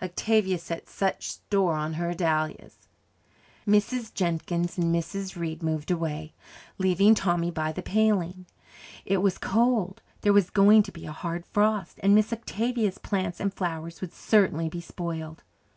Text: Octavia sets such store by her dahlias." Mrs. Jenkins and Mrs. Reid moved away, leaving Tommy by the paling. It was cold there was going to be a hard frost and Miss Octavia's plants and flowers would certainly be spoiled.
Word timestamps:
Octavia 0.00 0.56
sets 0.56 0.92
such 0.92 1.32
store 1.32 1.74
by 1.74 1.92
her 1.94 2.14
dahlias." 2.14 2.86
Mrs. 3.66 4.14
Jenkins 4.14 4.78
and 4.78 4.94
Mrs. 4.94 5.34
Reid 5.34 5.64
moved 5.64 5.90
away, 5.90 6.32
leaving 6.78 7.16
Tommy 7.16 7.50
by 7.50 7.72
the 7.72 7.82
paling. 7.82 8.46
It 9.04 9.16
was 9.16 9.36
cold 9.36 10.00
there 10.20 10.32
was 10.32 10.48
going 10.50 10.84
to 10.84 10.92
be 10.92 11.06
a 11.06 11.10
hard 11.10 11.44
frost 11.44 11.98
and 12.04 12.14
Miss 12.14 12.32
Octavia's 12.32 12.98
plants 12.98 13.40
and 13.40 13.52
flowers 13.52 14.00
would 14.00 14.12
certainly 14.12 14.68
be 14.68 14.80
spoiled. 14.80 15.42